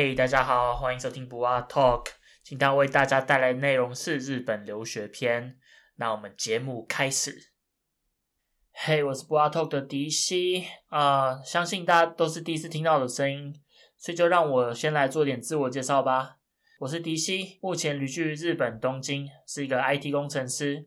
[0.00, 2.10] 嘿大家好，欢迎收听不二 Talk。
[2.44, 5.58] 今天为大家带来的内容是日本留学篇。
[5.96, 7.50] 那我们节目开始。
[8.70, 13.52] 嘿，我是不二 Talk 的迪西啊、相信大家都是第一次听到的声音，
[13.96, 16.36] 所以就让我先来做点自我介绍吧。
[16.78, 20.86] 我是迪西，目前旅居日本东京，是一个 IT 工程师。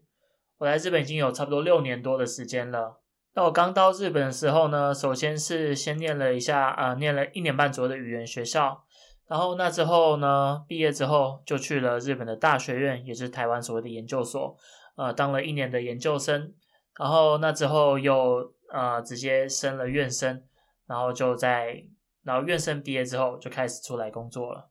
[0.60, 3.02] 我来日本已经有差不多六年多的时间了。
[3.34, 8.86] 那我刚到日本的时候呢，首先是先念了一下，呃，念了一年半左右的语言学校，
[9.32, 14.58] 然后那之后呢，毕业之后就去了日本的大学院，也是台湾所谓的研究所，
[14.98, 16.54] 呃，当了一年的研究生，
[17.00, 20.44] 然后那之后又呃直接升了院生，
[20.86, 21.82] 然后就在，
[22.26, 24.68] 然后院生毕业之后就开始出来工作了。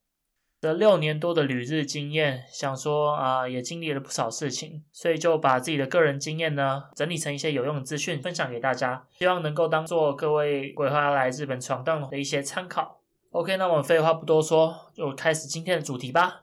[0.60, 12.99] 这六年多的旅日经验，想说啊、也经历了不少事情，所以就把自己的个人经验呢，整理成一些有用的资讯，分享给大家，希望能够当做各位规划来日本闯荡的一些参考。
[13.32, 16.42] OK，那我们废话不多说，就开始今天的主题吧。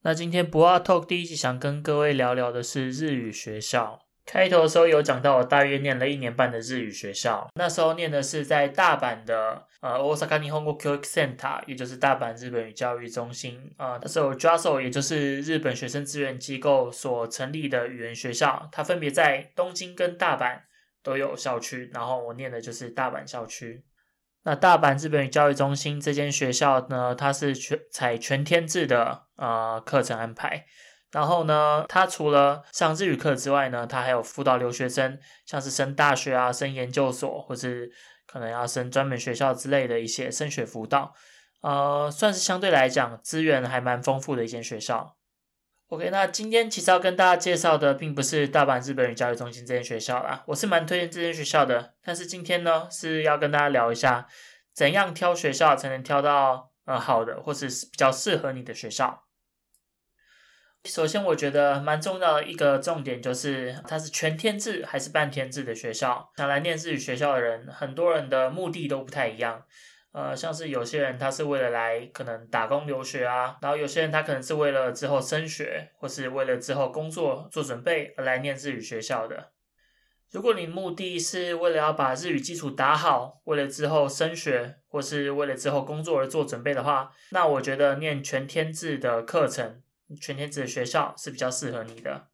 [0.00, 4.00] 那今天不二 Talk 第一集想跟各位聊聊的是日语学校。
[4.24, 20.60] 开头的时候有讲到，我大约念了一年半的日语学校，那时候念的是在大阪的呃 Osaka Nihongo k y o k Center，也就是大阪日本语教育中心啊、那时候 JASO 也就是日本学生资源机构所成立的语言学校，它分别在东京跟大阪
[21.02, 23.84] 都有校区，然后我念的就是大阪校区。
[24.46, 30.64] 那大阪日本语教育中心这间学校呢，它是全采全天制的呃课程安排。
[31.10, 37.90] 然后呢，它除了上日语课之外呢，它还有辅导留学生，像是升大学啊、升研究所，或是
[38.24, 41.12] 可能要升专门学校之类的一些升学辅导，
[41.62, 45.15] 呃，算是相对来讲资源还蛮丰富的一间学校。
[45.88, 54.26] OK，那今天其实要跟大家介绍的并不是大阪日本语教育中心这间学校啦，我是蛮推荐这间学校的，但是今天呢是要跟大家聊一下，
[54.74, 59.26] 怎样挑学校才能挑到呃好的，或是比较适合你的学校。
[60.86, 66.32] 首先，我觉得蛮重要的一个重点就是，它是全天制还是半天制的学校。
[66.36, 69.62] 想来念日语学校的人，很多人的目的都不太一样。
[70.16, 79.52] 呃，像是有些人他是为了来可能打工留学啊，然后有些人他可能是为了之后升学，或是为了之后工作做准备而来念日语学校的。
[80.30, 89.82] 如果你目的是为了要把日语基础打好，为了之后升学，或是为了之后工作而做准备的话，那我觉得念全天制的课程。
[90.18, 92.28] 全天制的学校是比较适合你的。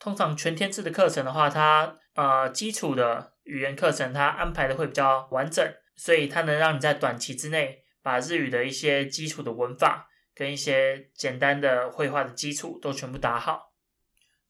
[0.00, 5.64] 通常全天制的课程的话，它呃基础的语言课程它安排的会比较完整，
[5.96, 13.72] 所以它能让你在短期之内把日语的一些基础的文法跟一些简单的绘画的基础都全部打好。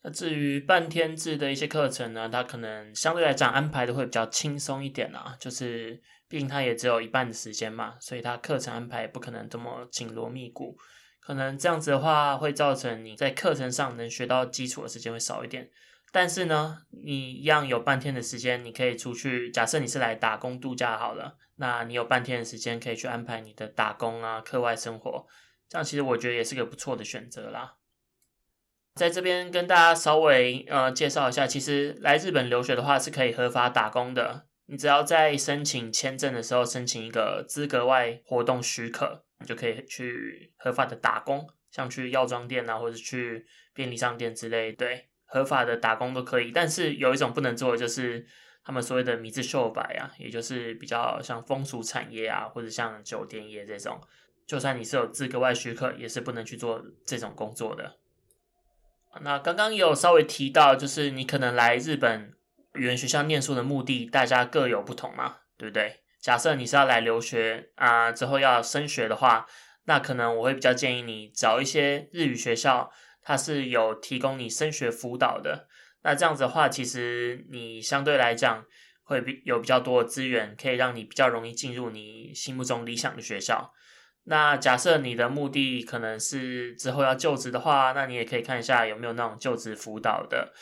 [0.03, 10.77] 那至于半天制的一些课程呢，它可能相对来讲安排的会比较轻松一点啊，就是毕竟它也只有一半的时间嘛，所以它课程安排不可能这么紧锣密鼓。
[11.21, 15.71] 可能这样子的话，会造成你在课程上能学到基础的时间会少一点。
[16.13, 19.51] 但是呢，你一样有半天的时间，你可以出去。
[19.51, 25.27] 假设你是来打工度假好了，那你有半天的时间可以去安排你的打工啊、课外生活。
[25.69, 27.77] 这样其实我觉得也是个不错的选择啦。
[28.95, 34.47] 在这边跟大家稍微呃介绍一下，其实来日本留学的话是可以合法打工的。
[34.67, 39.25] 你只要在申请签证的时候申请一个资格外活动许可。
[39.41, 43.45] 你就可以去合法的打工，像去药妆店啊，或者去
[43.75, 46.53] 便利商店之类，对，合法的打工都可以。
[46.53, 48.27] 但是有一种不能做的，就是
[48.63, 53.99] 他们所谓的米字秀白啊，也就是比较像风俗产业啊，或者像酒店业这种，
[54.47, 57.97] 就算你是有资格外许可，也是不能去做这种工作的。
[59.23, 62.35] 那刚刚有稍微提到，就是你可能来日本
[62.75, 66.01] 语言学校念书的目的，大家各有不同嘛，对不对？
[66.21, 69.47] 假设你是要来留学啊、之后要升学的话，
[69.87, 75.69] 那可能我会比较建议你找一些日语学校，它是有提供你升学辅导的。
[76.03, 78.65] 那这样子的话，其实你相对来讲
[79.05, 83.73] 会比有比较多的资源，可以让你比较容易进入你心目中理想的学校。
[84.25, 90.53] 那假设你的目的可能是之后要就职的话，那你也可以看一下有没有那种就职辅导的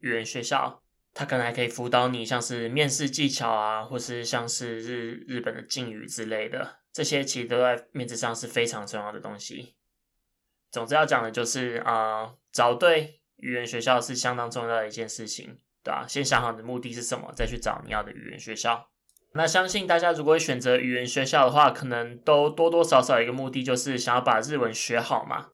[0.00, 0.82] 语言学校。
[1.14, 9.74] 他可能还可以辅导你，像是面试技巧啊，或是像是日日本的敬语之类的，这些其实都在面子上是非常重要的东西。
[10.72, 16.06] 总之要讲的就是啊、找对语言学校是相当重要的一件事情，对吧？
[16.08, 18.88] 先想好你的目的是什么，再去找你要的语言学校。
[19.34, 25.50] 那相信大家如果选择语言学校的话，可能都多多少少一个目的，就是想要把日文学好嘛。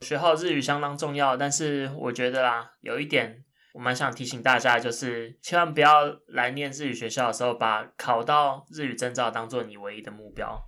[0.00, 3.44] 学好日语相当重要，但是我觉得啦，有一点。
[3.74, 10.58] 我蛮想提醒大家，就是千万不要来念日语学校的时候，把考到日语证照当做你唯一的目标。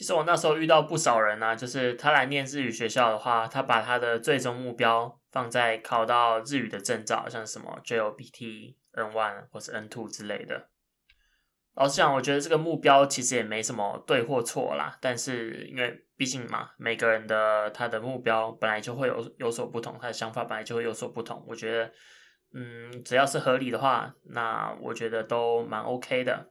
[0.00, 10.70] 其实我那时候遇到不少人啊，就是他来念日语学校的话，他把他的最终目标放在考到日语的证照，像什么 JLPT N1 或是 N Two 之类的。
[11.74, 14.96] 老实讲，我觉得这个目标其实也没什么对或错啦。
[15.02, 21.44] 但是因为毕竟嘛，每个人的他的目标本来就会有有所不同，他的想法本来就会有所不同。
[21.46, 21.92] 我觉得，
[22.54, 26.48] 嗯，只要是合理的话，那我觉得都蛮 OK 的。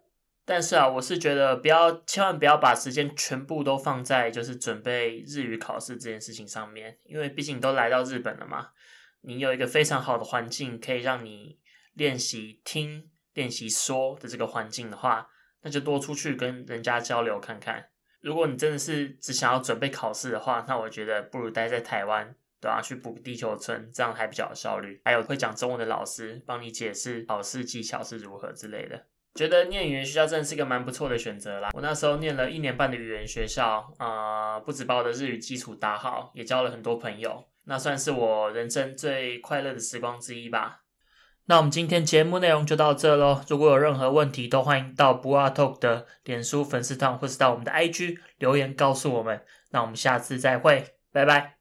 [0.49, 8.69] 但是啊，我是觉得不要，千万不要把时间全部都放在就是准备日语考试这件事情上面，因为毕竟都来到日本了嘛，
[9.21, 11.59] 你有一个非常好的环境可以让你
[11.93, 13.11] 练习听。
[13.35, 15.29] 练习说的这个环境的话，
[15.61, 17.89] 那就多出去跟人家交流看看。
[18.19, 24.99] 如果你真的是只想要准备考试的话，那我觉得不如待在台湾，对啊，去补地球村，这样还比较有效率。
[25.05, 29.05] 还有会讲中文的老师帮你解释考试技巧是如何之类的。
[29.35, 31.69] 觉得念语言学校真的是一个蛮不错的选择啦。
[31.73, 40.81] 我那时候念了一年半的语言学校，啊、不止把我的日语基础打好，也交了很多朋友，那算是我人生最快乐的时光之一吧。
[41.45, 43.41] 那我们今天节目内容就到这喽。
[43.47, 49.43] 如果有任何问题，都欢迎到不二 Talk 的脸书粉丝团，或是到我们的 IG 留言告诉我们。
[49.71, 51.58] 那我们下次再会，拜拜。